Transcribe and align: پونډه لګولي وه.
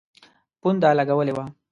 پونډه 0.59 0.89
لګولي 0.97 1.33
وه. 1.37 1.45